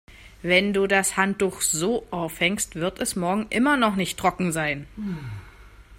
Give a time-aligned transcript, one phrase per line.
[0.41, 4.87] Wenn du das Handtuch so aufhängst, wird es morgen immer noch nicht trocken sein.